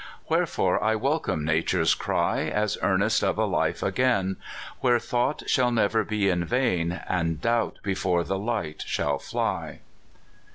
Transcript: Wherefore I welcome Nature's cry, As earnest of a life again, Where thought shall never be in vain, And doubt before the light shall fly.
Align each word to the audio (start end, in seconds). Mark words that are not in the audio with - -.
Wherefore 0.29 0.83
I 0.83 0.95
welcome 0.95 1.45
Nature's 1.45 1.93
cry, 1.93 2.47
As 2.49 2.75
earnest 2.81 3.23
of 3.23 3.37
a 3.37 3.45
life 3.45 3.83
again, 3.83 4.37
Where 4.79 4.97
thought 4.97 5.43
shall 5.47 5.69
never 5.69 6.03
be 6.03 6.27
in 6.27 6.43
vain, 6.43 7.01
And 7.07 7.39
doubt 7.39 7.77
before 7.83 8.23
the 8.23 8.39
light 8.39 8.83
shall 8.87 9.19
fly. 9.19 9.81